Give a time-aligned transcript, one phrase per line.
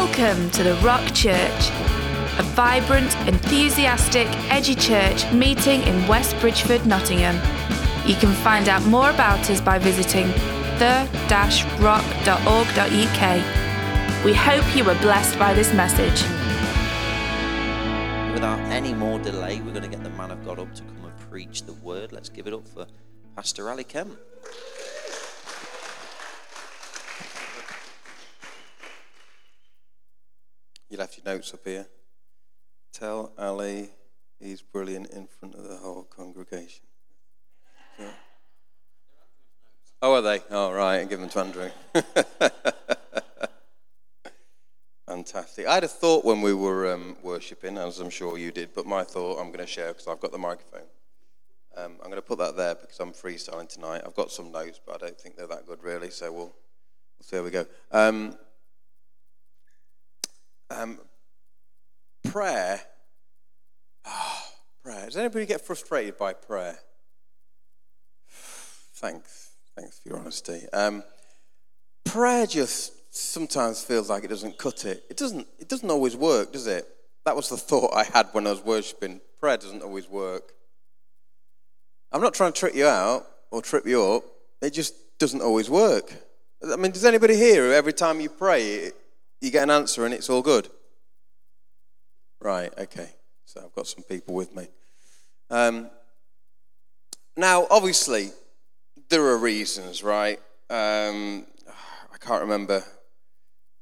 [0.00, 1.70] Welcome to the Rock Church,
[2.38, 7.34] a vibrant, enthusiastic, edgy church meeting in West Bridgford, Nottingham.
[8.06, 10.28] You can find out more about us by visiting
[10.78, 11.34] the-rock.org.uk.
[14.24, 16.22] We hope you were blessed by this message.
[18.32, 21.06] Without any more delay, we're going to get the man of God up to come
[21.06, 22.12] and preach the word.
[22.12, 22.86] Let's give it up for
[23.34, 24.16] Pastor Ali Kemp.
[30.88, 31.86] You left your notes up here.
[32.92, 33.90] Tell Ali
[34.40, 36.84] he's brilliant in front of the whole congregation.
[40.00, 40.40] Oh, are they?
[40.50, 41.08] Oh, right.
[41.08, 41.70] Give them to Andrew.
[45.06, 45.66] Fantastic.
[45.66, 48.86] I had a thought when we were um, worshipping, as I'm sure you did, but
[48.86, 50.86] my thought I'm going to share because I've got the microphone.
[51.76, 54.02] Um, I'm going to put that there because I'm freestyling tonight.
[54.06, 56.10] I've got some notes, but I don't think they're that good, really.
[56.10, 56.54] So we'll, we'll
[57.22, 57.66] see how we go.
[57.90, 58.36] Um,
[60.70, 60.98] um,
[62.24, 62.80] prayer.
[64.04, 64.42] Oh,
[64.82, 65.06] prayer.
[65.06, 66.78] Does anybody get frustrated by prayer?
[68.30, 69.50] Thanks.
[69.76, 70.62] Thanks for your honesty.
[70.72, 71.02] Um,
[72.04, 75.04] prayer just sometimes feels like it doesn't cut it.
[75.08, 75.46] It doesn't.
[75.58, 76.86] It doesn't always work, does it?
[77.24, 79.20] That was the thought I had when I was worshiping.
[79.38, 80.52] Prayer doesn't always work.
[82.10, 84.24] I'm not trying to trick you out or trip you up.
[84.62, 86.12] It just doesn't always work.
[86.64, 88.90] I mean, does anybody here every time you pray,
[89.40, 90.68] you get an answer and it's all good?
[92.40, 93.10] Right, okay.
[93.44, 94.68] So I've got some people with me.
[95.50, 95.90] Um,
[97.36, 98.30] now, obviously,
[99.08, 100.38] there are reasons, right?
[100.70, 101.46] Um,
[102.12, 102.82] I can't remember.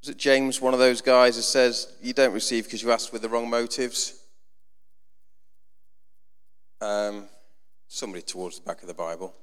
[0.02, 3.12] Was it James, one of those guys, that says you don't receive because you asked
[3.12, 4.20] with the wrong motives?
[6.80, 7.24] Um,
[7.88, 9.34] somebody towards the back of the Bible.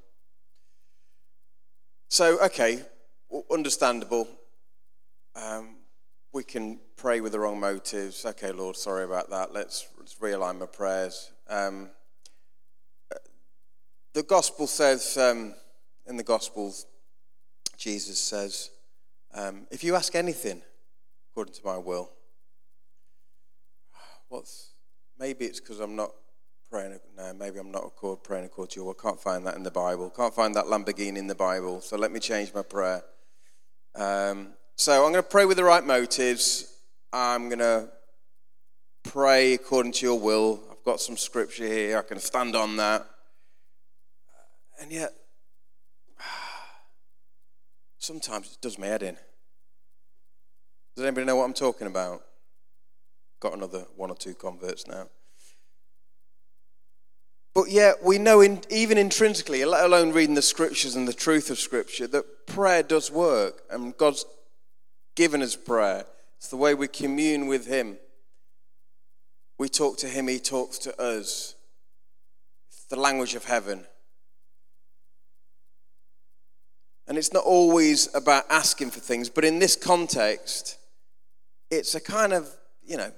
[2.09, 2.79] So, okay,
[3.51, 4.27] understandable.
[5.35, 5.77] Um,
[6.33, 8.25] we can pray with the wrong motives.
[8.25, 9.53] Okay, Lord, sorry about that.
[9.53, 11.31] Let's, let's realign my prayers.
[11.47, 11.91] Um,
[14.13, 15.53] the gospel says, um,
[16.07, 16.87] in the gospels,
[17.77, 18.71] Jesus says,
[19.33, 20.61] um, if you ask anything
[21.31, 22.11] according to my will,
[24.29, 24.71] what's
[25.19, 26.11] maybe it's because I'm not
[26.69, 26.99] praying.
[27.15, 27.91] No, maybe I'm not
[28.23, 28.93] praying according to your will.
[28.95, 30.09] Can't find that in the Bible.
[30.09, 31.81] Can't find that Lamborghini in the Bible.
[31.81, 33.03] So let me change my prayer.
[33.95, 36.73] Um, so I'm going to pray with the right motives.
[37.11, 37.89] I'm going to
[39.03, 40.61] pray according to your will.
[40.71, 41.99] I've got some scripture here.
[41.99, 43.05] I can stand on that.
[44.81, 45.13] And yet,
[47.99, 49.17] sometimes it does my head in.
[50.95, 52.21] Does anybody know what I'm talking about?
[53.39, 55.07] Got another one or two converts now.
[57.53, 61.51] But yet, we know in, even intrinsically, let alone reading the scriptures and the truth
[61.51, 64.25] of scripture, that prayer does work and God's
[65.15, 66.05] given us prayer.
[66.37, 67.97] It's the way we commune with Him.
[69.57, 71.55] We talk to Him, He talks to us.
[72.69, 73.85] It's the language of heaven.
[77.07, 80.77] And it's not always about asking for things, but in this context,
[81.69, 82.49] it's a kind of,
[82.85, 83.11] you know,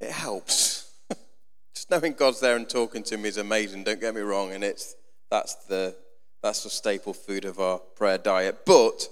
[0.00, 0.92] it helps.
[1.74, 4.64] Just knowing God's there and talking to me is amazing, don't get me wrong, and
[4.64, 4.96] it's
[5.30, 5.94] that's the
[6.42, 8.64] that's the staple food of our prayer diet.
[8.64, 9.08] But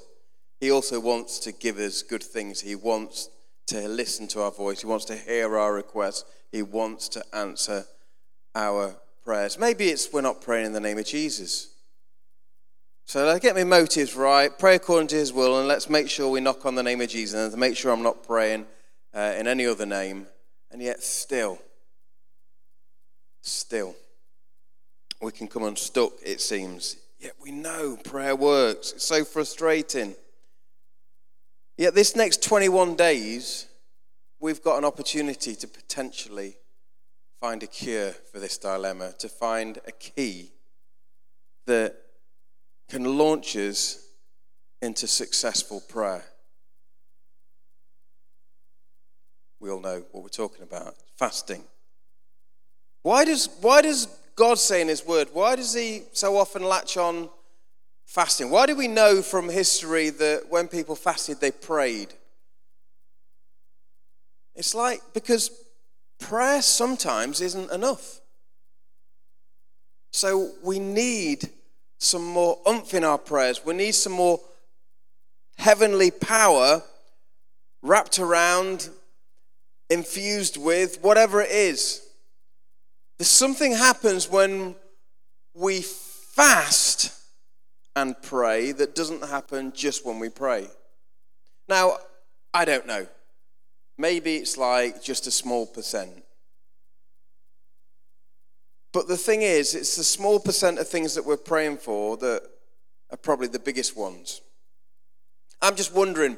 [0.61, 2.61] he also wants to give us good things.
[2.61, 3.31] He wants
[3.69, 4.81] to listen to our voice.
[4.81, 6.25] He wants to hear our requests.
[6.51, 7.85] He wants to answer
[8.55, 9.59] our prayers.
[9.59, 11.69] Maybe it's we're not praying in the name of Jesus.
[13.05, 14.51] So let's get my motives right.
[14.59, 17.09] Pray according to his will, and let's make sure we knock on the name of
[17.09, 18.67] Jesus and make sure I'm not praying
[19.15, 20.27] uh, in any other name.
[20.71, 21.59] And yet, still,
[23.41, 23.97] still,
[25.23, 26.97] we can come unstuck, it seems.
[27.19, 28.93] Yet we know prayer works.
[28.93, 30.15] It's so frustrating.
[31.79, 33.69] Yet, this next 21 days,
[34.41, 36.57] we've got an opportunity to potentially
[37.41, 40.51] find a cure for this dilemma, to find a key
[41.69, 41.95] that
[42.91, 44.05] can launch us
[44.83, 46.25] into successful prayer.
[49.61, 51.63] We all know what we're talking about fasting.
[53.05, 56.97] Why does, why does God say in His Word, why does He so often latch
[56.97, 57.31] on
[58.09, 58.51] fasting.
[58.51, 62.15] Why do we know from history that when people fasted, they prayed?
[64.57, 65.51] It's like because
[66.19, 68.21] prayer sometimes isn't enough.
[70.11, 71.51] So we need
[71.99, 73.65] some more umph in our prayers.
[73.65, 74.41] We need some more
[75.59, 76.83] heavenly power
[77.83, 78.89] wrapped around,
[79.91, 82.03] infused with, whatever it is.
[83.19, 84.77] There's something happens when
[85.55, 87.18] we fast
[88.03, 90.69] and pray that doesn't happen just when we pray.
[91.69, 91.99] Now,
[92.55, 93.07] I don't know.
[93.99, 96.23] Maybe it's like just a small percent.
[98.93, 102.43] But the thing is, it's the small percent of things that we're praying for that
[103.11, 104.41] are probably the biggest ones.
[105.61, 106.37] I'm just wondering.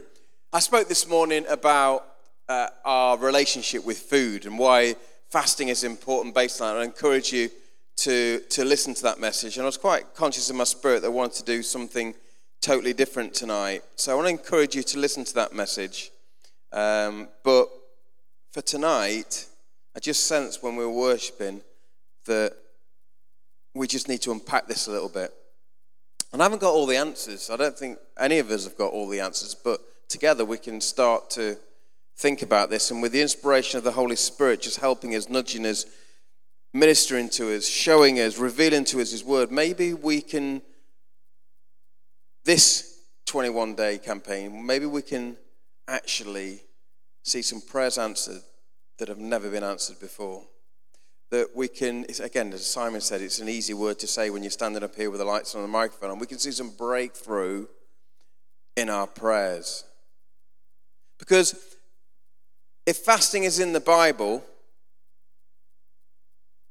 [0.53, 2.07] I spoke this morning about
[2.49, 4.97] uh, our relationship with food and why
[5.29, 6.77] fasting is important based on.
[6.77, 7.51] I encourage you
[8.01, 9.57] to, to listen to that message.
[9.57, 12.15] And I was quite conscious in my spirit that I wanted to do something
[12.63, 13.83] totally different tonight.
[13.97, 16.11] So I want to encourage you to listen to that message.
[16.73, 17.69] Um, but
[18.53, 19.47] for tonight,
[19.95, 21.61] I just sense when we were worshiping
[22.25, 22.55] that
[23.75, 25.33] we just need to unpack this a little bit.
[26.33, 27.51] And I haven't got all the answers.
[27.51, 30.81] I don't think any of us have got all the answers, but together we can
[30.81, 31.59] start to
[32.17, 32.91] think about this.
[32.91, 35.85] And with the inspiration of the Holy Spirit just helping us, nudging us,
[36.73, 40.63] ministering to us, showing us, revealing to us His Word, maybe we can,
[42.45, 45.37] this 21 day campaign, maybe we can
[45.89, 46.61] actually
[47.23, 48.43] see some prayers answered
[48.99, 50.45] that have never been answered before.
[51.31, 54.51] That we can, again, as Simon said, it's an easy word to say when you're
[54.51, 57.67] standing up here with the lights on the microphone, and we can see some breakthrough
[58.77, 59.85] in our prayers.
[61.19, 61.77] Because
[62.87, 64.45] if fasting is in the Bible,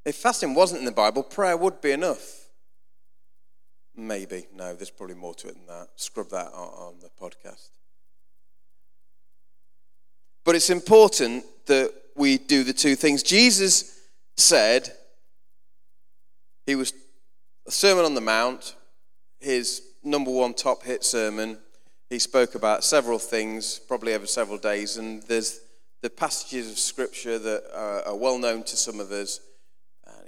[0.06, 2.48] if fasting wasn't in the Bible, prayer would be enough.
[3.96, 4.48] Maybe.
[4.56, 5.90] No, there's probably more to it than that.
[5.96, 7.70] Scrub that on the podcast.
[10.46, 13.24] But it's important that we do the two things.
[13.24, 14.00] Jesus
[14.38, 14.92] said
[16.66, 16.94] he was
[17.68, 18.76] a Sermon on the Mount,
[19.40, 21.58] his number one top hit sermon.
[22.10, 25.60] He spoke about several things, probably over several days, and there's
[26.02, 29.40] the passages of scripture that are, well known to some of us.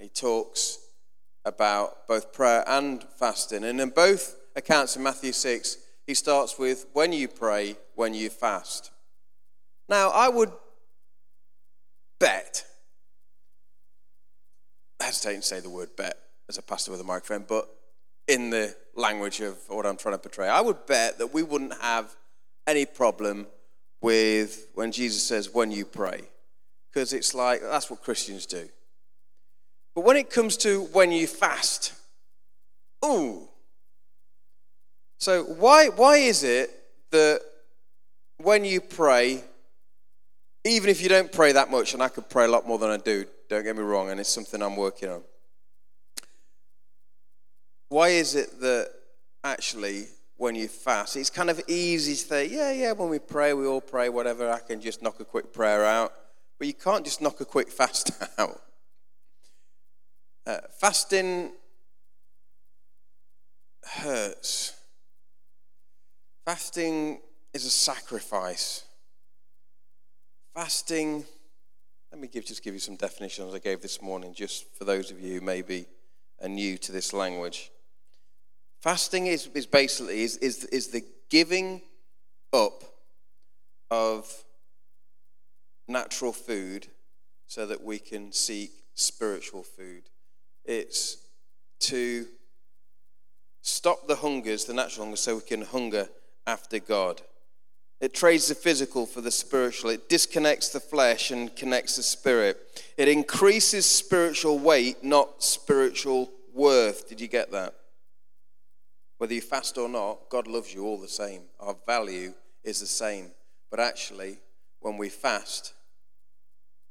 [0.01, 0.80] He talks
[1.45, 3.63] about both prayer and fasting.
[3.63, 5.77] And in both accounts in Matthew 6,
[6.07, 8.92] he starts with, When you pray, when you fast.
[9.88, 10.51] Now, I would
[12.19, 12.65] bet
[15.00, 16.18] hesitating to say the word bet
[16.48, 17.69] as a pastor with a microphone, but
[18.27, 21.80] in the language of what I'm trying to portray, I would bet that we wouldn't
[21.81, 22.15] have
[22.68, 23.48] any problem
[24.01, 26.21] with when Jesus says, when you pray,
[26.92, 28.69] because it's like that's what Christians do.
[29.95, 31.93] But when it comes to when you fast,
[33.05, 33.47] ooh.
[35.19, 36.71] So why, why is it
[37.11, 37.41] that
[38.38, 39.43] when you pray,
[40.65, 42.89] even if you don't pray that much, and I could pray a lot more than
[42.89, 45.21] I do, don't get me wrong, and it's something I'm working on.
[47.89, 48.91] Why is it that
[49.43, 50.05] actually,
[50.38, 53.67] when you fast, it's kind of easy to say, yeah, yeah, when we pray, we
[53.67, 56.13] all pray, whatever, I can just knock a quick prayer out.
[56.57, 58.61] But you can't just knock a quick fast out.
[60.45, 61.51] Uh, fasting
[63.83, 64.73] hurts.
[66.45, 67.21] Fasting
[67.53, 68.85] is a sacrifice.
[70.53, 71.25] Fasting
[72.11, 75.11] let me give, just give you some definitions I gave this morning, just for those
[75.11, 75.85] of you who maybe
[76.41, 77.71] are new to this language.
[78.81, 81.81] Fasting is, is basically is, is, is the giving
[82.51, 82.83] up
[83.89, 84.43] of
[85.88, 86.88] natural food
[87.47, 90.03] so that we can seek spiritual food.
[90.66, 91.18] It's
[91.81, 92.28] to
[93.62, 96.10] stop the hungers, the natural hunger, so we can hunger
[96.46, 97.22] after God.
[98.00, 99.91] It trades the physical for the spiritual.
[99.91, 102.58] It disconnects the flesh and connects the spirit.
[102.98, 107.08] It increases spiritual weight, not spiritual worth.
[107.08, 107.75] Did you get that?
[109.20, 111.44] Whether you fast or not, God loves you all the same.
[111.60, 113.32] Our value is the same.
[113.70, 114.39] But actually,
[114.80, 115.74] when we fast,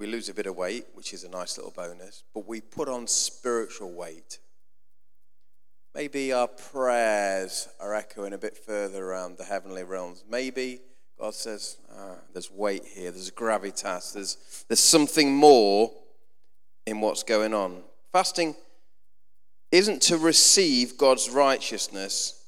[0.01, 2.89] we lose a bit of weight, which is a nice little bonus, but we put
[2.89, 4.39] on spiritual weight.
[5.95, 10.25] Maybe our prayers are echoing a bit further around the heavenly realms.
[10.29, 10.81] Maybe
[11.19, 15.93] God says, ah, there's weight here, there's gravitas, there's, there's something more
[16.87, 17.83] in what's going on.
[18.11, 18.57] Fasting
[19.71, 22.47] isn't to receive God's righteousness,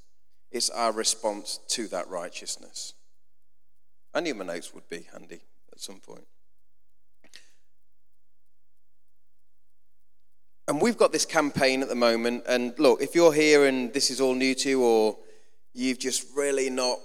[0.51, 2.95] it's our response to that righteousness.
[4.15, 5.41] I knew my notes would be handy
[5.71, 6.25] at some point.
[10.73, 12.45] And we've got this campaign at the moment.
[12.49, 15.19] And look, if you're here and this is all new to you, or
[15.75, 16.99] you've just really not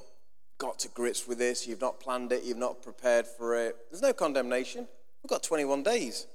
[0.57, 3.75] got to grips with this, you've not planned it, you've not prepared for it.
[3.91, 4.87] There's no condemnation.
[5.21, 6.27] We've got 21 days.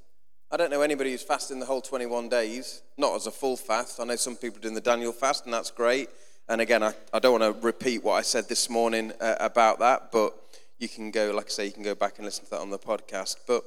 [0.51, 3.99] I don't know anybody who's fasting the whole 21 days, not as a full fast.
[3.99, 6.11] I know some people doing the Daniel fast, and that's great.
[6.51, 9.79] And again, I, I don't want to repeat what I said this morning uh, about
[9.79, 10.37] that, but
[10.79, 12.69] you can go, like I say, you can go back and listen to that on
[12.69, 13.37] the podcast.
[13.47, 13.65] But,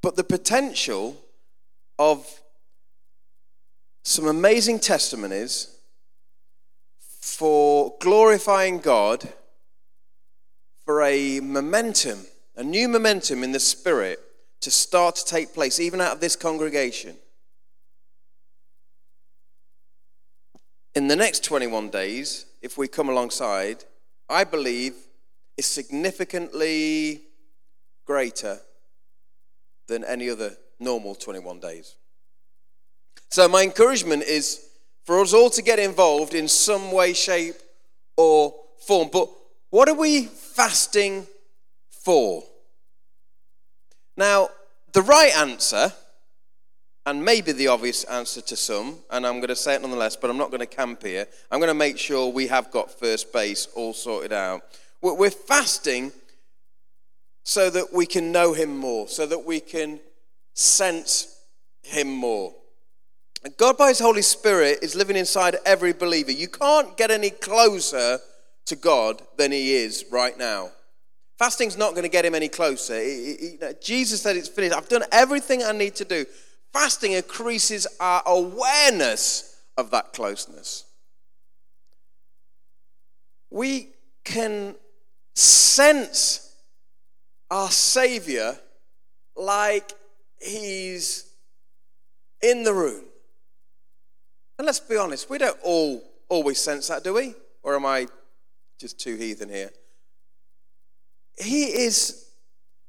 [0.00, 1.16] but the potential
[1.98, 2.26] of
[4.04, 5.76] some amazing testimonies
[6.98, 9.28] for glorifying God
[10.84, 14.18] for a momentum, a new momentum in the spirit
[14.60, 17.16] to start to take place, even out of this congregation.
[20.94, 23.84] In the next 21 days, if we come alongside,
[24.28, 24.94] I believe
[25.56, 27.22] is significantly
[28.04, 28.60] greater
[29.88, 31.94] than any other normal 21 days.
[33.30, 34.68] So, my encouragement is
[35.04, 37.56] for us all to get involved in some way, shape,
[38.16, 38.54] or
[38.86, 39.08] form.
[39.12, 39.28] But
[39.70, 41.26] what are we fasting
[41.90, 42.42] for?
[44.16, 44.50] Now,
[44.92, 45.92] the right answer,
[47.06, 50.30] and maybe the obvious answer to some, and I'm going to say it nonetheless, but
[50.30, 51.26] I'm not going to camp here.
[51.50, 54.62] I'm going to make sure we have got first base all sorted out.
[55.00, 56.12] We're fasting
[57.44, 59.98] so that we can know Him more, so that we can
[60.54, 61.38] sense
[61.82, 62.54] Him more.
[63.56, 66.30] God, by His Holy Spirit, is living inside every believer.
[66.30, 68.18] You can't get any closer
[68.66, 70.70] to God than He is right now.
[71.38, 73.02] Fasting's not going to get Him any closer.
[73.02, 74.74] He, he, Jesus said, It's finished.
[74.74, 76.24] I've done everything I need to do.
[76.72, 80.84] Fasting increases our awareness of that closeness.
[83.50, 83.88] We
[84.24, 84.76] can
[85.34, 86.54] sense
[87.50, 88.58] our Savior
[89.36, 89.92] like
[90.42, 91.32] He's
[92.42, 93.04] in the room.
[94.58, 97.34] And let's be honest, we don't all always sense that, do we?
[97.62, 98.08] Or am I
[98.78, 99.70] just too heathen here?
[101.38, 102.26] He is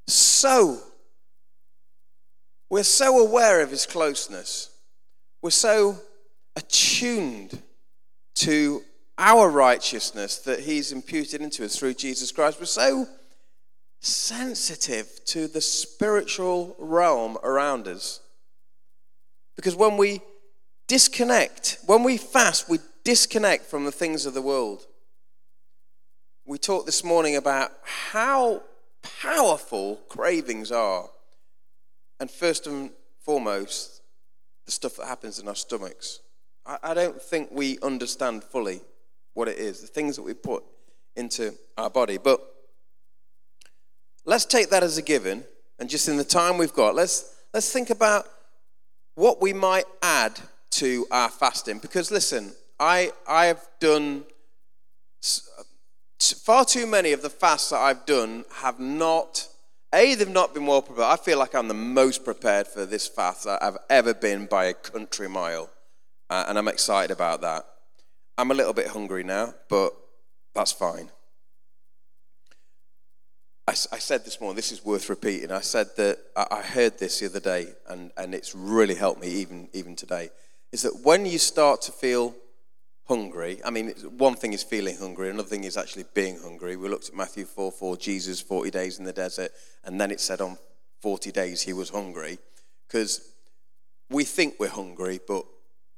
[0.07, 0.79] so,
[2.69, 4.69] we're so aware of his closeness.
[5.41, 5.97] We're so
[6.55, 7.61] attuned
[8.35, 8.81] to
[9.17, 12.59] our righteousness that he's imputed into us through Jesus Christ.
[12.59, 13.07] We're so
[14.03, 18.19] sensitive to the spiritual realm around us.
[19.55, 20.21] Because when we
[20.87, 21.79] disconnect.
[21.85, 24.85] When we fast, we disconnect from the things of the world.
[26.45, 28.63] We talked this morning about how
[29.21, 31.09] powerful cravings are.
[32.19, 32.91] And first and
[33.25, 34.01] foremost,
[34.65, 36.19] the stuff that happens in our stomachs.
[36.65, 38.81] I, I don't think we understand fully
[39.33, 40.63] what it is, the things that we put
[41.15, 42.17] into our body.
[42.17, 42.41] But
[44.25, 45.43] let's take that as a given.
[45.79, 48.25] And just in the time we've got, let's, let's think about
[49.15, 50.39] what we might add
[50.71, 51.79] to our fasting.
[51.79, 54.23] Because listen, I, I've done
[56.19, 59.47] far too many of the fasts that I've done have not,
[59.93, 61.07] A, they've not been well prepared.
[61.07, 64.65] I feel like I'm the most prepared for this fast that I've ever been by
[64.65, 65.69] a country mile.
[66.29, 67.65] Uh, and I'm excited about that.
[68.37, 69.93] I'm a little bit hungry now, but
[70.55, 71.09] that's fine.
[73.67, 75.51] I, I, said this morning, this is worth repeating.
[75.51, 79.29] I said that I, heard this the other day, and, and it's really helped me
[79.29, 80.29] even, even today
[80.73, 82.35] is that when you start to feel
[83.07, 86.75] hungry, I mean, one thing is feeling hungry, another thing is actually being hungry.
[86.75, 89.51] We looked at Matthew 4 4, Jesus 40 days in the desert,
[89.85, 90.57] and then it said on
[91.01, 92.39] 40 days he was hungry.
[92.87, 93.21] Because
[94.09, 95.45] we think we're hungry, but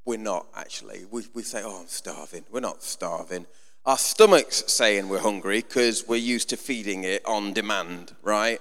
[0.06, 1.06] we're not actually.
[1.10, 2.44] We, we say, oh, I'm starving.
[2.52, 3.48] We're not starving.
[3.88, 8.60] Our stomach's saying we're hungry because we're used to feeding it on demand, right?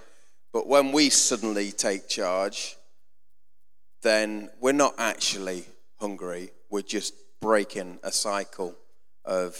[0.53, 2.77] But when we suddenly take charge,
[4.03, 5.65] then we're not actually
[5.99, 8.77] hungry, we're just breaking a cycle
[9.25, 9.59] of,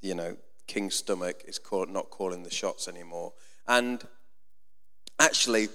[0.00, 3.34] you know, King's stomach is called, not calling the shots anymore.
[3.68, 4.02] And
[5.18, 5.68] actually,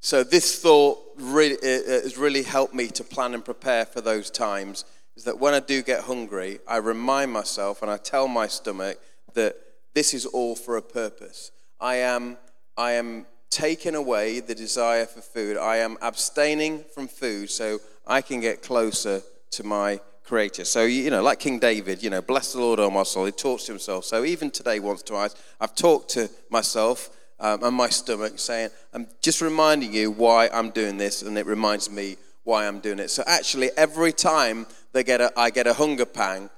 [0.00, 4.84] so this thought really, has really helped me to plan and prepare for those times.
[5.18, 9.00] Is that when I do get hungry, I remind myself and I tell my stomach
[9.34, 9.56] that
[9.92, 11.50] this is all for a purpose.
[11.80, 12.38] I am,
[12.76, 15.56] I am taking away the desire for food.
[15.56, 19.20] I am abstaining from food so I can get closer
[19.50, 20.64] to my creator.
[20.64, 23.24] So, you know, like King David, you know, bless the Lord, O my soul.
[23.24, 24.04] He talks to himself.
[24.04, 27.10] So, even today, once, twice, I've talked to myself
[27.40, 31.46] um, and my stomach saying, I'm just reminding you why I'm doing this, and it
[31.46, 33.10] reminds me why I'm doing it.
[33.10, 36.50] So, actually, every time they get a, I get a hunger pang,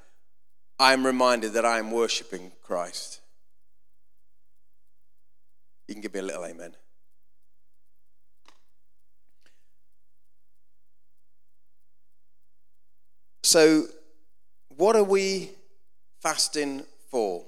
[0.79, 3.21] I'm reminded that I am worshiping Christ.
[5.89, 6.75] You can give me a little amen.
[13.43, 13.87] So,
[14.77, 15.51] what are we
[16.23, 17.45] fasting for?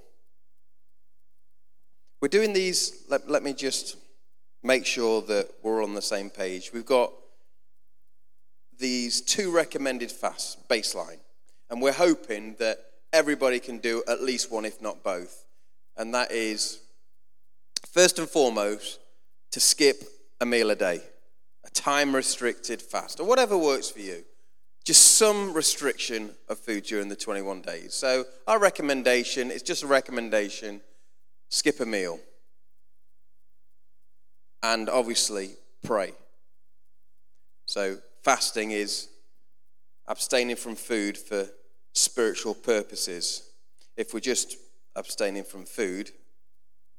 [2.21, 3.97] We're doing these, let, let me just
[4.63, 6.73] make sure that we're on the same page.
[6.73, 7.13] We've got
[8.79, 11.19] these two recommended fasts, baseline,
[11.71, 12.79] and we're hoping that
[13.13, 15.45] everybody can do at least one, if not both.
[15.97, 16.81] And that is,
[17.87, 18.99] first and foremost,
[19.53, 20.03] to skip
[20.41, 21.01] a meal a day,
[21.65, 24.25] a time restricted fast, or whatever works for you
[24.85, 27.95] just some restriction of food during the 21 days.
[27.95, 30.81] So, our recommendation is just a recommendation
[31.51, 32.19] skip a meal,
[34.63, 35.51] and obviously
[35.85, 36.13] pray.
[37.67, 39.09] So, fasting is
[40.07, 41.49] abstaining from food for
[41.93, 43.51] spiritual purposes.
[43.97, 44.57] If we're just
[44.97, 46.11] abstaining from food,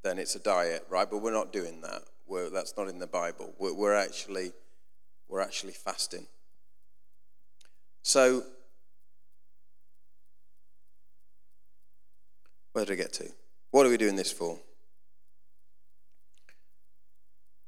[0.03, 1.10] then it's a diet, right?
[1.10, 2.03] But we're not doing that.
[2.27, 3.53] We're, that's not in the Bible.
[3.58, 4.51] We're, we're actually
[5.30, 6.27] we're actually fasting.
[8.03, 8.44] So,
[12.74, 13.32] where did I get to?
[13.72, 14.60] What are we doing this for?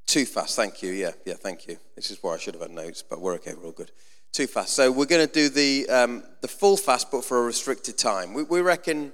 [0.07, 0.91] Too fast, thank you.
[0.91, 1.77] Yeah, yeah, thank you.
[1.95, 3.91] This is why I should have had notes, but we're okay, we're all good.
[4.31, 4.73] Too fast.
[4.73, 8.33] So we're going to do the um, the full fast, but for a restricted time.
[8.33, 9.13] We, we reckon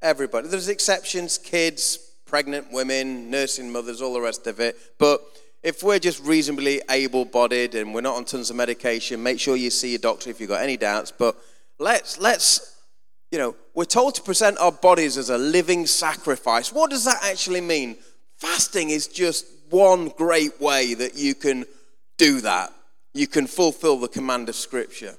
[0.00, 0.48] everybody.
[0.48, 4.76] There's exceptions, kids, pregnant women, nursing mothers, all the rest of it.
[4.98, 5.22] But
[5.62, 9.54] if we're just reasonably able bodied and we're not on tons of medication, make sure
[9.54, 11.12] you see your doctor if you've got any doubts.
[11.12, 11.36] But
[11.78, 12.80] let's, let's,
[13.30, 16.72] you know, we're told to present our bodies as a living sacrifice.
[16.72, 17.96] What does that actually mean?
[18.38, 21.64] Fasting is just one great way that you can
[22.18, 22.72] do that.
[23.14, 25.16] You can fulfill the command of Scripture.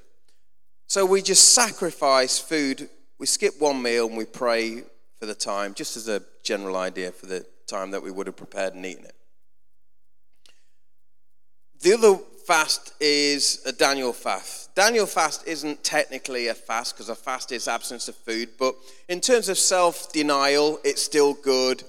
[0.86, 4.82] So we just sacrifice food, we skip one meal and we pray
[5.18, 8.36] for the time, just as a general idea for the time that we would have
[8.36, 9.14] prepared and eaten it.
[11.80, 14.74] The other fast is a Daniel fast.
[14.74, 18.74] Daniel fast isn't technically a fast because a fast is absence of food, but
[19.08, 21.82] in terms of self denial, it's still good.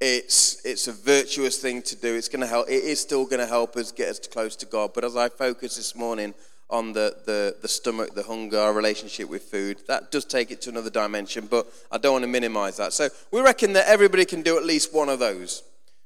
[0.00, 2.14] It's, it's a virtuous thing to do.
[2.14, 2.68] It's going to help.
[2.68, 4.92] It is still going to help us get us close to God.
[4.94, 6.34] But as I focus this morning
[6.70, 9.82] on the, the, the stomach, the hunger, our relationship with food.
[9.88, 12.92] That does take it to another dimension, but I don't want to minimize that.
[12.92, 15.62] So we reckon that everybody can do at least one of those.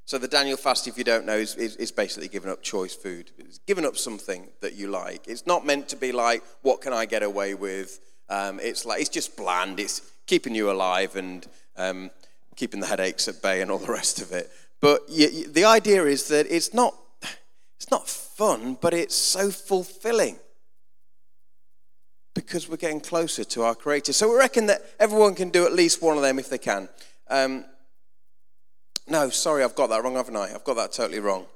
[0.07, 2.95] So the Daniel fast, if you don't know, is, is, is basically giving up choice
[2.95, 3.31] food.
[3.39, 5.29] It's giving up something that you like.
[5.29, 8.01] It's not meant to be like, what can I get away with?
[8.29, 9.81] Um, it's like it's just bland.
[9.81, 11.47] It's keeping you alive and
[11.77, 12.11] um,
[12.56, 14.50] keeping the headaches at bay and all the rest of it.
[14.80, 16.95] But you, you, the idea is that it's not
[17.76, 20.38] it's not fun, but it's so fulfilling
[22.34, 24.12] because we're getting closer to our Creator.
[24.12, 26.88] So we reckon that everyone can do at least one of them if they can.
[27.28, 27.64] Um,
[29.06, 30.54] no, sorry, I've got that wrong, haven't I?
[30.54, 31.47] I've got that totally wrong.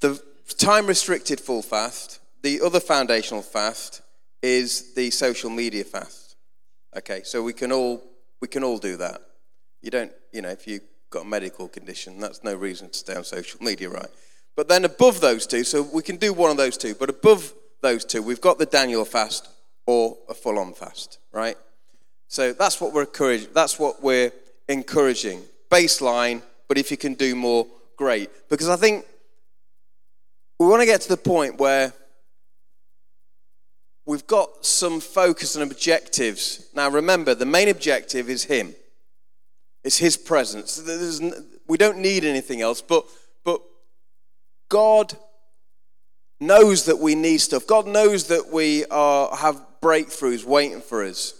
[0.00, 0.20] The
[0.58, 4.02] time restricted full fast, the other foundational fast
[4.42, 6.36] is the social media fast.
[6.96, 8.02] Okay, so we can all
[8.40, 9.20] we can all do that.
[9.82, 13.14] You don't, you know, if you've got a medical condition, that's no reason to stay
[13.14, 14.08] on social media, right?
[14.56, 17.52] But then above those two, so we can do one of those two, but above
[17.80, 18.22] those two.
[18.22, 19.48] We've got the Daniel fast
[19.86, 21.56] or a full on fast, right?
[22.28, 23.48] So that's what we're encouraging.
[23.54, 24.32] That's what we're
[24.68, 25.42] encouraging.
[25.70, 27.66] Baseline, but if you can do more,
[27.96, 28.30] great.
[28.48, 29.04] Because I think
[30.58, 31.92] we want to get to the point where
[34.06, 36.68] we've got some focus and objectives.
[36.74, 38.74] Now remember, the main objective is Him.
[39.84, 40.76] It's His presence.
[40.76, 41.20] There's,
[41.66, 43.06] we don't need anything else, but
[43.44, 43.60] but
[44.68, 45.16] God
[46.40, 47.66] knows that we need stuff.
[47.66, 51.34] God knows that we are, have breakthroughs waiting for us.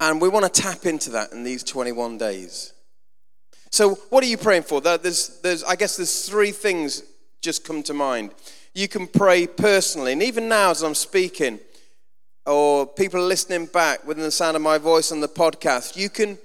[0.00, 2.72] And we want to tap into that in these 21 days.
[3.70, 4.80] So, what are you praying for?
[4.80, 7.04] There's, there's, I guess there's three things
[7.40, 8.32] just come to mind.
[8.74, 11.60] You can pray personally, and even now as I'm speaking,
[12.46, 16.38] or people listening back within the sound of my voice on the podcast, you can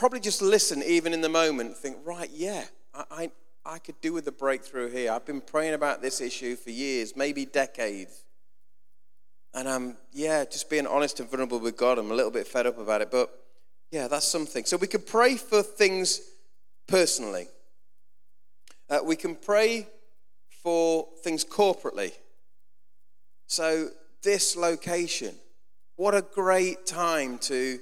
[0.00, 3.30] probably just listen even in the moment, think, right, yeah, I, I,
[3.74, 5.12] I could do with a breakthrough here.
[5.12, 8.24] I've been praying about this issue for years, maybe decades.
[9.52, 11.98] And I'm, yeah, just being honest and vulnerable with God.
[11.98, 13.28] I'm a little bit fed up about it, but
[13.90, 14.64] yeah, that's something.
[14.64, 16.22] So we can pray for things
[16.88, 17.48] personally.
[18.88, 19.86] Uh, we can pray
[20.62, 22.12] for things corporately.
[23.48, 23.90] So,
[24.22, 25.34] this location,
[25.96, 27.80] what a great time to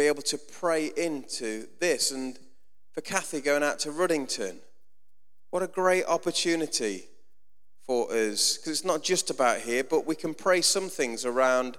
[0.00, 2.10] be able to pray into this.
[2.10, 2.38] And
[2.92, 4.56] for Kathy going out to Ruddington,
[5.50, 7.04] what a great opportunity
[7.84, 11.76] for us, because it's not just about here, but we can pray some things around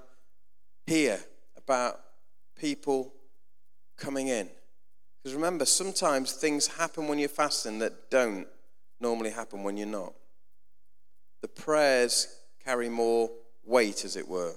[0.85, 1.19] here
[1.57, 1.99] about
[2.59, 3.11] people
[3.97, 4.47] coming in.
[5.23, 8.47] Because remember, sometimes things happen when you're fasting that don't
[8.99, 10.13] normally happen when you're not.
[11.41, 12.27] The prayers
[12.63, 13.31] carry more
[13.65, 14.53] weight, as it were.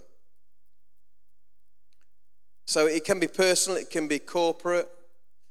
[2.67, 4.89] So it can be personal, it can be corporate.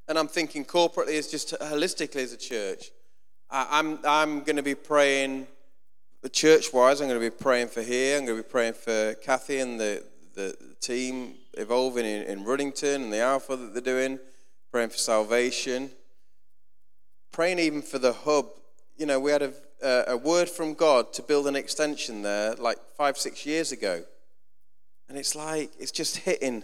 [0.07, 2.91] And I'm thinking corporately as just holistically as a church.
[3.49, 5.47] I'm, I'm going to be praying,
[6.31, 8.17] church wise, I'm going to be praying for here.
[8.17, 12.95] I'm going to be praying for Kathy and the, the team evolving in, in Ruddington
[12.95, 14.19] and the Alpha that they're doing,
[14.71, 15.91] praying for salvation,
[17.31, 18.47] praying even for the hub.
[18.97, 19.53] You know, we had a,
[20.07, 24.03] a word from God to build an extension there like five, six years ago.
[25.07, 26.63] And it's like, it's just hitting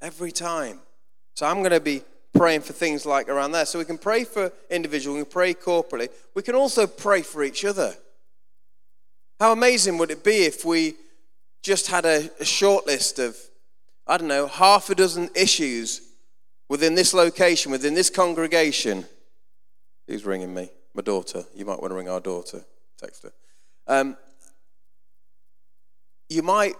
[0.00, 0.80] Every time.
[1.34, 2.02] So I'm going to be
[2.34, 3.64] praying for things like around there.
[3.64, 6.08] So we can pray for individuals, we can pray corporately.
[6.34, 7.94] We can also pray for each other.
[9.40, 10.94] How amazing would it be if we
[11.62, 13.36] just had a, a short list of,
[14.06, 16.00] I don't know, half a dozen issues
[16.68, 19.04] within this location, within this congregation?
[20.06, 20.70] Who's ringing me?
[20.94, 21.44] My daughter.
[21.54, 22.64] You might want to ring our daughter.
[22.98, 23.32] Text her.
[23.86, 24.16] Um,
[26.28, 26.74] you might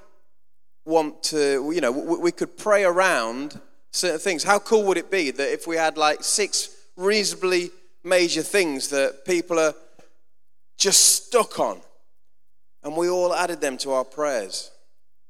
[0.89, 3.61] want to, you know, we could pray around
[3.93, 4.43] certain things.
[4.43, 7.71] How cool would it be that if we had like six reasonably
[8.03, 9.75] major things that people are
[10.79, 11.83] just stuck on
[12.83, 14.71] and we all added them to our prayers?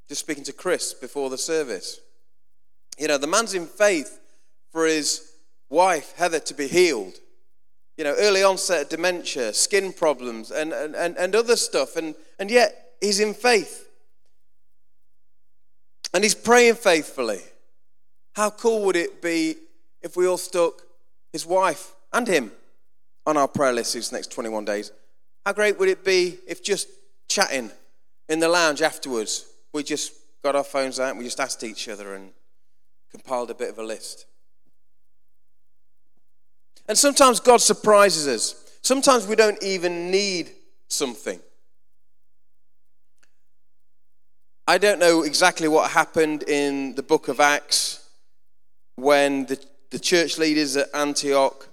[0.08, 2.00] Just speaking to Chris before the service.
[2.96, 4.20] You know, the man's in faith
[4.70, 5.32] for his
[5.68, 7.14] wife, Heather, to be healed.
[7.96, 11.96] You know, early onset dementia, skin problems, and, and, and other stuff.
[11.96, 13.87] And, and yet, he's in faith.
[16.14, 17.40] And he's praying faithfully.
[18.34, 19.56] How cool would it be
[20.02, 20.82] if we all stuck
[21.32, 22.52] his wife and him
[23.26, 24.92] on our prayer list these next 21 days?
[25.44, 26.88] How great would it be if just
[27.28, 27.70] chatting
[28.28, 31.88] in the lounge afterwards, we just got our phones out and we just asked each
[31.88, 32.30] other and
[33.10, 34.26] compiled a bit of a list?
[36.86, 38.78] And sometimes God surprises us.
[38.82, 40.50] Sometimes we don't even need
[40.88, 41.40] something.
[44.68, 48.06] I don't know exactly what happened in the book of Acts
[48.96, 49.58] when the,
[49.90, 51.70] the church leaders at Antioch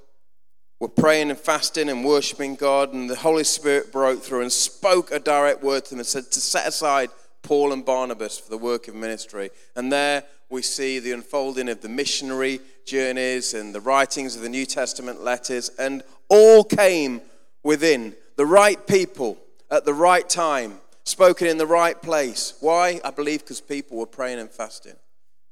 [0.80, 5.12] were praying and fasting and worshiping God, and the Holy Spirit broke through and spoke
[5.12, 7.10] a direct word to them and said to set aside
[7.44, 9.50] Paul and Barnabas for the work of ministry.
[9.76, 14.48] And there we see the unfolding of the missionary journeys and the writings of the
[14.48, 17.20] New Testament letters, and all came
[17.62, 19.38] within the right people
[19.70, 22.56] at the right time spoken in the right place.
[22.60, 23.00] Why?
[23.04, 24.96] I believe because people were praying and fasting.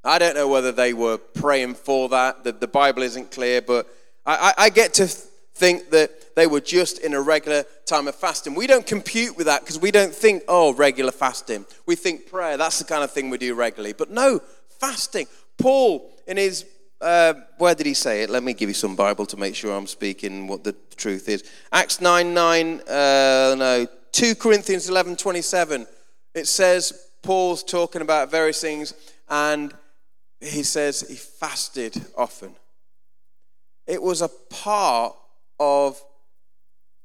[0.04, 2.44] I don't know whether they were praying for that.
[2.44, 3.88] The, the Bible isn't clear, but
[4.26, 8.16] I, I, I get to think that they were just in a regular time of
[8.16, 8.56] fasting.
[8.56, 11.66] We don't compute with that because we don't think, oh, regular fasting.
[11.86, 13.94] We think prayer, that's the kind of thing we do regularly.
[13.94, 14.42] But no,
[14.80, 15.28] fasting.
[15.58, 16.66] Paul, in his,
[17.00, 18.30] uh, where did he say it?
[18.30, 21.44] Let me give you some Bible to make sure I'm speaking what the truth is.
[21.72, 25.88] Acts 9 9, uh, no, 2 Corinthians 11 27,
[26.36, 28.94] it says, Paul's talking about various things,
[29.28, 29.74] and
[30.40, 32.56] he says he fasted often.
[33.88, 35.16] It was a part
[35.60, 36.02] of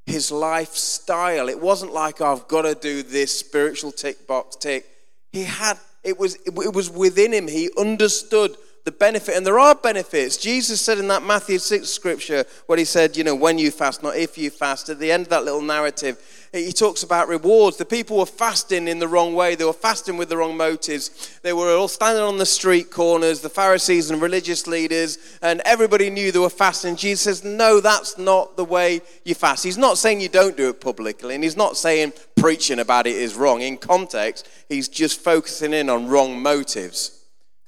[0.06, 1.48] his lifestyle.
[1.48, 4.86] It wasn't like, oh, I've got to do this spiritual tick box tick.
[5.32, 7.48] He had, it was, it was within him.
[7.48, 10.36] He understood the benefit, and there are benefits.
[10.36, 14.02] Jesus said in that Matthew 6 scripture, where he said, you know, when you fast,
[14.02, 16.18] not if you fast, at the end of that little narrative,
[16.52, 17.76] he talks about rewards.
[17.76, 21.38] The people were fasting in the wrong way, they were fasting with the wrong motives.
[21.42, 26.08] They were all standing on the street corners, the Pharisees and religious leaders, and everybody
[26.08, 26.96] knew they were fasting.
[26.96, 29.64] Jesus says, No, that's not the way you fast.
[29.64, 33.16] He's not saying you don't do it publicly, and he's not saying preaching about it
[33.16, 33.60] is wrong.
[33.60, 37.17] In context, he's just focusing in on wrong motives.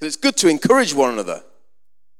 [0.01, 1.43] Because it's good to encourage one another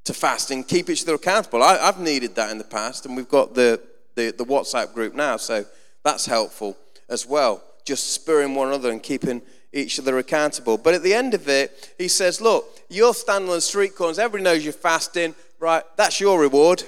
[0.06, 1.64] to fast and keep each other accountable.
[1.64, 3.82] I, have needed that in the past, and we've got the,
[4.14, 5.66] the, the WhatsApp group now, so
[6.04, 6.78] that's helpful
[7.10, 7.64] as well.
[7.84, 9.42] Just spurring one another and keeping
[9.74, 10.78] each other accountable.
[10.78, 14.20] But at the end of it, he says, Look, you're standing on the street corners,
[14.20, 15.84] everybody knows you're fasting, right?
[15.98, 16.84] That's your reward.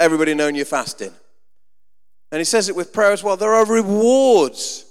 [0.00, 1.12] Everybody knowing you're fasting.
[2.32, 3.36] And he says it with prayer as well.
[3.36, 4.84] There are rewards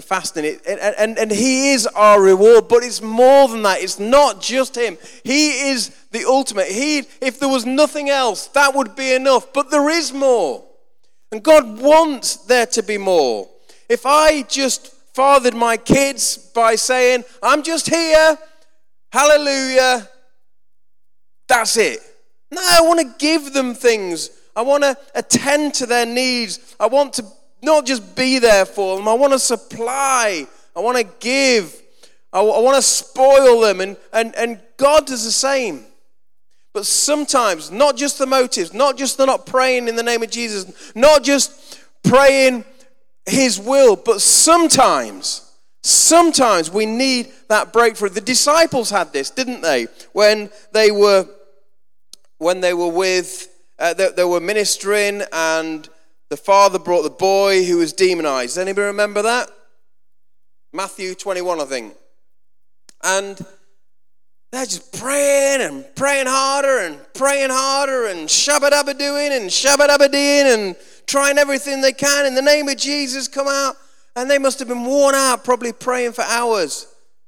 [0.00, 0.44] for fasting.
[0.44, 3.82] It, and, and, and he is our reward, but it's more than that.
[3.82, 4.96] It's not just him.
[5.24, 6.68] He is the ultimate.
[6.68, 9.52] He, if there was nothing else, that would be enough.
[9.52, 10.64] But there is more.
[11.32, 13.48] And God wants there to be more.
[13.88, 18.38] If I just fathered my kids by saying, I'm just here,
[19.12, 20.08] hallelujah,
[21.48, 21.98] that's it.
[22.50, 24.30] No, I want to give them things.
[24.54, 26.76] I want to attend to their needs.
[26.78, 27.24] I want to
[27.62, 30.46] not just be there for them, I want to supply.
[30.74, 31.74] I want to give.
[32.32, 33.80] I, I want to spoil them.
[33.80, 35.84] And, and, and God does the same.
[36.72, 40.30] But sometimes, not just the motives, not just the not praying in the name of
[40.30, 42.64] Jesus, not just praying
[43.26, 45.50] His will, but sometimes,
[45.82, 48.10] sometimes we need that breakthrough.
[48.10, 49.88] The disciples had this, didn't they?
[50.12, 51.26] When they were,
[52.36, 55.88] when they were with, uh, they, they were ministering, and
[56.30, 58.50] the father brought the boy who was demonized.
[58.50, 59.50] Does Anybody remember that?
[60.72, 61.94] Matthew 21, I think.
[63.02, 63.38] And
[64.52, 70.76] they're just praying and praying harder and praying harder and shabba doing and shabba and
[71.06, 73.76] trying everything they can in the name of Jesus come out.
[74.16, 76.86] And they must have been worn out, probably praying for hours.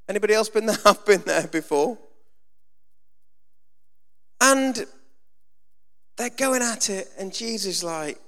[0.09, 0.77] Anybody else been there?
[0.85, 1.99] I've been there before.
[4.41, 4.87] And
[6.17, 8.21] they're going at it, and Jesus like,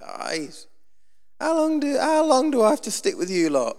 [0.00, 0.66] guys,
[1.38, 3.76] how long do how long do I have to stick with you lot?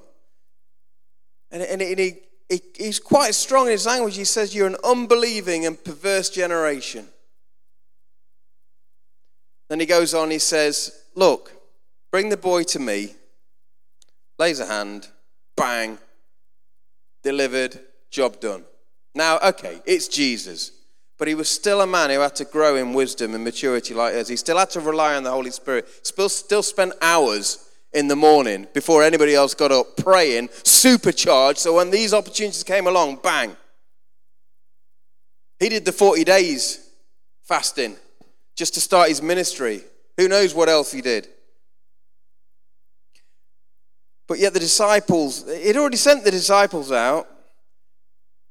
[1.51, 2.13] And, and, and he,
[2.49, 4.15] he, he's quite strong in his language.
[4.15, 7.07] He says, You're an unbelieving and perverse generation.
[9.69, 11.51] Then he goes on, he says, Look,
[12.11, 13.15] bring the boy to me,
[14.39, 15.07] lays a hand,
[15.55, 15.97] bang,
[17.23, 17.79] delivered,
[18.09, 18.65] job done.
[19.13, 20.71] Now, okay, it's Jesus,
[21.21, 24.15] but he was still a man who had to grow in wisdom and maturity like
[24.15, 24.27] us.
[24.27, 28.15] He still had to rely on the Holy Spirit, still, still spent hours in the
[28.15, 31.59] morning before anybody else got up praying, supercharged.
[31.59, 33.55] So when these opportunities came along, bang.
[35.59, 36.89] He did the 40 days
[37.43, 37.97] fasting
[38.55, 39.83] just to start his ministry.
[40.17, 41.27] Who knows what else he did?
[44.27, 47.27] But yet the disciples, he'd already sent the disciples out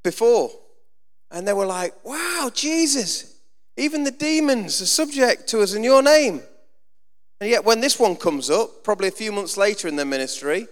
[0.05, 0.53] before.
[1.31, 3.37] And they were like, wow, Jesus,
[3.77, 6.43] even the demons are subject to us in your name.
[7.41, 10.67] And yet, when this one comes up, probably a few months later in their ministry,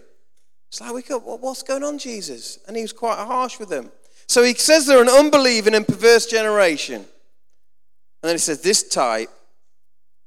[0.68, 2.58] it's like, what's going on, Jesus?
[2.66, 3.90] And he was quite harsh with them.
[4.26, 6.96] So he says they're an unbelieving and perverse generation.
[6.96, 7.06] And
[8.22, 9.30] then he says, this type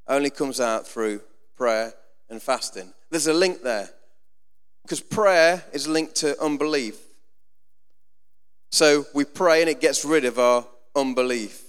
[0.08, 1.22] only comes out through
[1.56, 1.94] prayer
[2.30, 2.92] and fasting.
[3.12, 3.90] There's a link there.
[4.82, 6.98] Because prayer is linked to unbelief.
[8.72, 11.62] So we pray and it gets rid of our unbelief.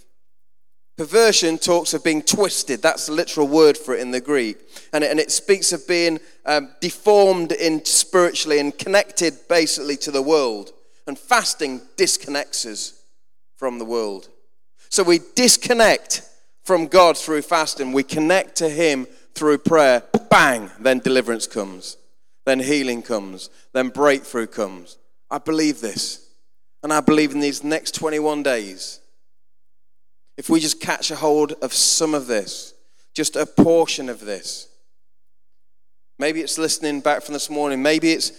[0.97, 2.83] Perversion talks of being twisted.
[2.83, 4.59] That's the literal word for it in the Greek.
[4.93, 10.11] And it, and it speaks of being um, deformed in spiritually and connected basically to
[10.11, 10.71] the world.
[11.07, 13.03] And fasting disconnects us
[13.57, 14.29] from the world.
[14.91, 16.23] So we disconnect
[16.63, 17.93] from God through fasting.
[17.93, 20.03] We connect to Him through prayer.
[20.31, 20.71] Bang!
[20.79, 21.97] Then deliverance comes.
[22.45, 23.51] Then healing comes.
[23.73, 24.99] Then breakthrough comes.
[25.31, 26.22] I believe this.
[26.83, 29.01] And I believe in these next 21 days
[30.37, 32.75] if we just catch a hold of some of this,
[33.15, 34.69] just a portion of this.
[36.19, 37.83] Maybe it's listening back from this morning.
[37.83, 38.33] Maybe it's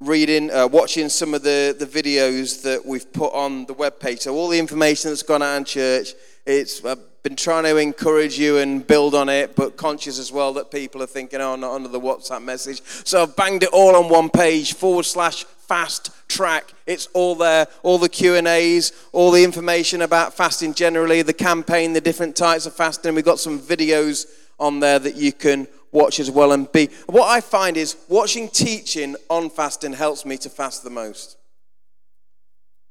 [0.00, 4.20] reading, uh, watching some of the, the videos that we've put on the webpage.
[4.20, 6.14] So, all the information that's gone out in church,
[6.46, 10.52] it's I've been trying to encourage you and build on it, but conscious as well
[10.54, 12.82] that people are thinking, oh, not under the WhatsApp message.
[12.84, 16.72] So, I've banged it all on one page forward slash fast track.
[16.86, 17.66] It's all there.
[17.82, 22.36] All the q and a's all the information about fasting generally the campaign the different
[22.36, 23.14] types of fasting.
[23.14, 24.26] We've got some videos
[24.60, 26.52] on there that you can watch as well.
[26.52, 30.90] And be what i find is watching teaching on fasting helps me to fast the
[30.90, 31.38] most.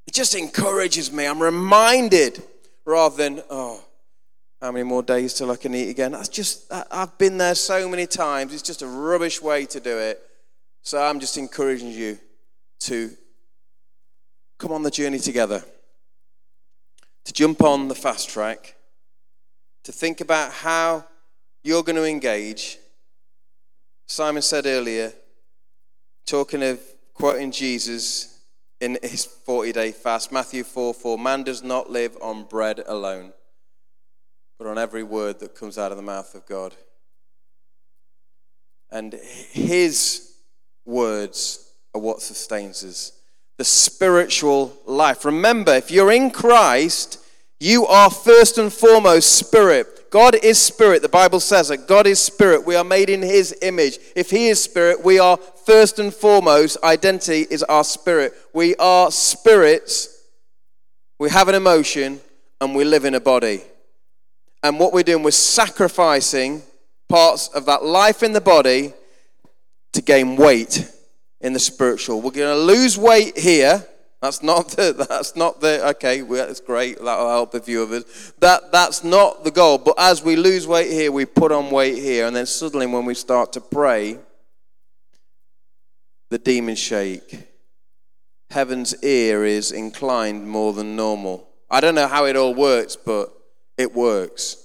[0.06, 1.26] It just encourages me.
[1.26, 2.42] I'm reminded
[2.84, 3.82] rather than oh
[4.60, 6.12] how many more days till i can eat again?
[6.12, 8.52] That's just i've been there so many times.
[8.52, 10.22] It's just a rubbish way to do it.
[10.82, 12.18] So i'm just encouraging you
[12.80, 13.10] to
[14.58, 15.64] come on the journey together,
[17.24, 18.76] to jump on the fast track,
[19.84, 21.04] to think about how
[21.62, 22.78] you're going to engage.
[24.06, 25.12] Simon said earlier,
[26.26, 26.80] talking of
[27.14, 28.33] quoting Jesus
[28.84, 33.32] in his 40 day fast, Matthew 4 4, man does not live on bread alone,
[34.58, 36.74] but on every word that comes out of the mouth of God.
[38.90, 39.14] And
[39.50, 40.34] his
[40.84, 43.12] words are what sustains us.
[43.56, 45.24] The spiritual life.
[45.24, 47.18] Remember, if you're in Christ,
[47.58, 50.10] you are first and foremost spirit.
[50.10, 51.02] God is spirit.
[51.02, 52.66] The Bible says that God is spirit.
[52.66, 53.98] We are made in his image.
[54.14, 58.34] If he is spirit, we are first and foremost, identity is our spirit.
[58.52, 60.22] We are spirits.
[61.18, 62.20] We have an emotion
[62.60, 63.62] and we live in a body.
[64.62, 66.62] And what we're doing, we're sacrificing
[67.08, 68.94] parts of that life in the body
[69.92, 70.90] to gain weight
[71.40, 72.20] in the spiritual.
[72.20, 73.86] We're going to lose weight here.
[74.22, 76.96] That's not the, that's not the, okay, well, that's great.
[76.98, 78.32] That'll help a few of us.
[78.40, 79.78] That, that's not the goal.
[79.78, 82.26] But as we lose weight here, we put on weight here.
[82.26, 84.18] And then suddenly when we start to pray,
[86.30, 87.48] the demons shake.
[88.50, 91.48] Heaven's ear is inclined more than normal.
[91.70, 93.32] I don't know how it all works, but
[93.76, 94.56] it works.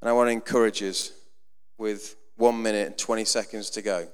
[0.00, 1.12] And I want to encourage us
[1.78, 4.08] with one minute and 20 seconds to go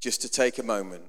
[0.00, 1.04] just to take a moment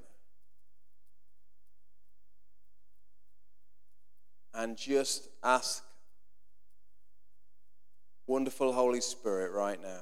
[4.54, 5.84] and just ask
[8.26, 10.02] wonderful Holy Spirit right now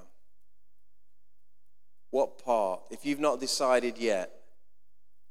[2.16, 4.32] what part, if you've not decided yet,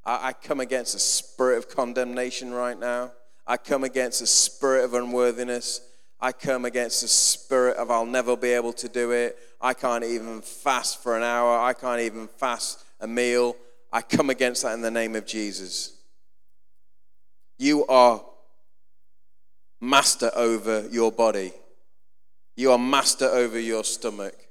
[0.05, 3.11] I, I come against a spirit of condemnation right now.
[3.47, 5.81] I come against a spirit of unworthiness.
[6.19, 9.35] I come against a spirit of I'll never be able to do it.
[9.59, 11.59] I can't even fast for an hour.
[11.59, 13.55] I can't even fast a meal.
[13.91, 15.91] I come against that in the name of Jesus.
[17.57, 18.23] You are
[19.81, 21.51] master over your body.
[22.55, 24.44] You are master over your stomach.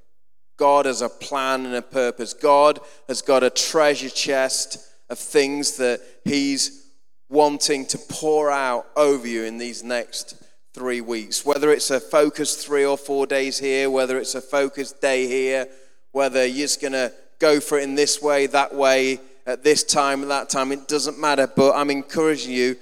[0.57, 2.33] God has a plan and a purpose.
[2.33, 4.77] God has got a treasure chest
[5.09, 6.87] of things that He's
[7.29, 10.41] wanting to pour out over you in these next
[10.73, 11.45] three weeks.
[11.45, 15.67] Whether it's a focused three or four days here, whether it's a focused day here,
[16.11, 19.83] whether you're just going to go for it in this way, that way, at this
[19.83, 21.47] time, at that time, it doesn't matter.
[21.47, 22.77] But I'm encouraging you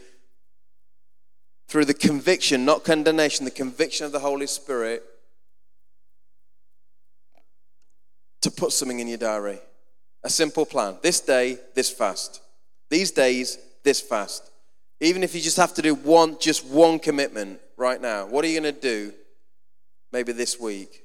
[1.68, 5.04] through the conviction, not condemnation, the conviction of the Holy Spirit
[8.44, 9.60] to put something in your diary.
[10.24, 10.98] A simple plan.
[11.02, 12.42] This day, this fast.
[12.90, 14.52] These days, this fast.
[15.02, 18.48] Even if you just have to do one, just one commitment right now, what are
[18.48, 19.14] you going to do
[20.12, 21.04] maybe this week?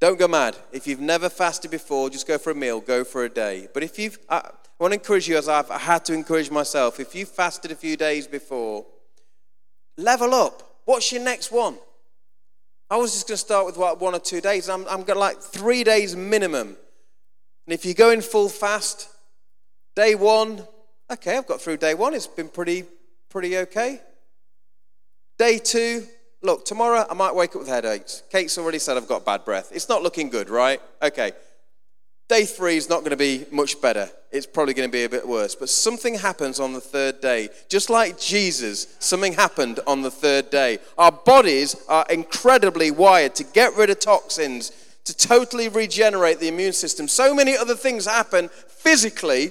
[0.00, 0.56] Don't go mad.
[0.72, 3.68] If you've never fasted before, just go for a meal, go for a day.
[3.72, 7.14] But if you've, I want to encourage you, as I've had to encourage myself, if
[7.14, 8.84] you've fasted a few days before,
[9.96, 10.62] level up.
[10.84, 11.78] What's your next one?
[12.92, 14.68] I was just going to start with what, one or two days.
[14.68, 16.76] I'm, I'm going to like three days minimum.
[17.66, 19.08] And if you go in full fast,
[19.96, 20.62] day one,
[21.10, 22.12] okay, I've got through day one.
[22.12, 22.84] It's been pretty,
[23.30, 24.02] pretty okay.
[25.38, 26.06] Day two,
[26.42, 28.24] look, tomorrow I might wake up with headaches.
[28.30, 29.72] Kate's already said I've got bad breath.
[29.74, 30.78] It's not looking good, right?
[31.00, 31.32] Okay.
[32.32, 34.08] Day three is not going to be much better.
[34.30, 35.54] It's probably going to be a bit worse.
[35.54, 37.50] But something happens on the third day.
[37.68, 40.78] Just like Jesus, something happened on the third day.
[40.96, 44.72] Our bodies are incredibly wired to get rid of toxins,
[45.04, 47.06] to totally regenerate the immune system.
[47.06, 49.50] So many other things happen physically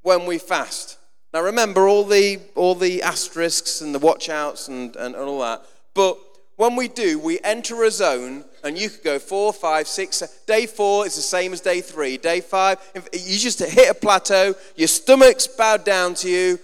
[0.00, 0.96] when we fast.
[1.34, 5.40] Now remember all the all the asterisks and the watch outs and, and, and all
[5.40, 5.66] that.
[5.92, 6.16] But
[6.56, 10.22] when we do, we enter a zone, and you could go four, five, six.
[10.46, 12.16] Day four is the same as day three.
[12.16, 12.78] Day five,
[13.12, 14.54] you just hit a plateau.
[14.76, 16.58] Your stomach's bowed down to you.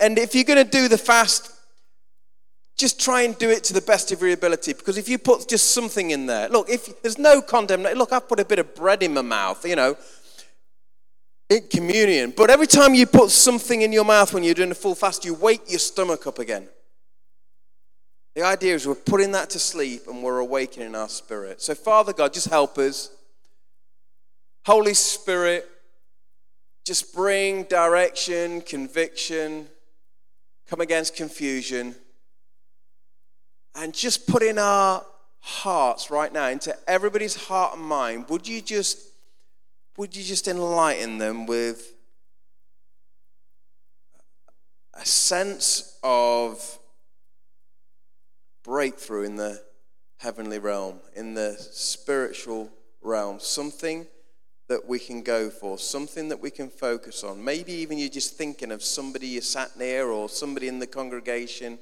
[0.00, 1.50] and if you're going to do the fast,
[2.76, 4.72] just try and do it to the best of your ability.
[4.72, 8.28] Because if you put just something in there, look, if there's no condemnation, look, I've
[8.28, 9.96] put a bit of bread in my mouth, you know,
[11.48, 12.32] in communion.
[12.36, 15.24] But every time you put something in your mouth when you're doing a full fast,
[15.24, 16.68] you wake your stomach up again.
[18.34, 21.60] The idea is we're putting that to sleep and we're awakening our spirit.
[21.60, 23.10] So, Father God, just help us.
[24.64, 25.68] Holy Spirit,
[26.84, 29.66] just bring direction, conviction,
[30.68, 31.94] come against confusion,
[33.74, 35.04] and just put in our
[35.40, 38.28] hearts right now into everybody's heart and mind.
[38.28, 38.98] Would you just
[39.96, 41.92] would you just enlighten them with
[44.94, 46.78] a sense of
[48.64, 49.62] breakthrough in the
[50.18, 52.70] heavenly realm, in the spiritual
[53.02, 54.06] realm, something
[54.68, 57.44] that we can go for, something that we can focus on.
[57.44, 61.78] Maybe even you're just thinking of somebody you sat near or somebody in the congregation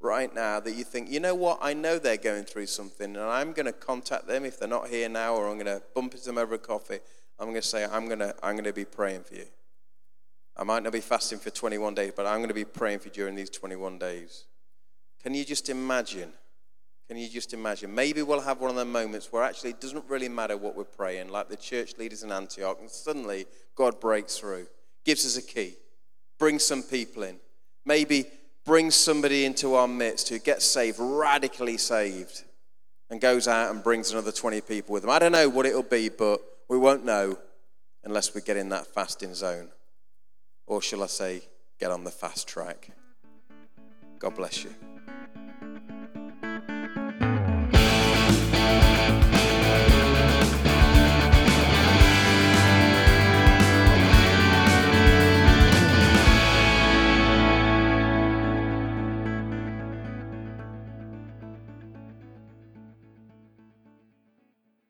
[0.00, 3.24] right now that you think, you know what, I know they're going through something and
[3.24, 6.12] I'm going to contact them if they're not here now or I'm going to bump
[6.12, 6.98] into them over a coffee.
[7.38, 9.46] I'm going to say, I'm going to, I'm going to be praying for you.
[10.56, 13.08] I might not be fasting for 21 days, but I'm going to be praying for
[13.08, 14.44] you during these 21 days.
[15.24, 16.30] Can you just imagine?
[17.08, 17.94] Can you just imagine?
[17.94, 20.84] Maybe we'll have one of the moments where actually it doesn't really matter what we're
[20.84, 24.66] praying, like the church leaders in Antioch, and suddenly God breaks through,
[25.06, 25.76] gives us a key,
[26.38, 27.36] brings some people in,
[27.86, 28.26] maybe
[28.66, 32.44] brings somebody into our midst who gets saved, radically saved,
[33.08, 35.10] and goes out and brings another 20 people with them.
[35.10, 37.38] I don't know what it'll be, but we won't know
[38.04, 39.70] unless we get in that fasting zone.
[40.66, 41.42] Or shall I say,
[41.80, 42.90] get on the fast track.
[44.18, 44.74] God bless you.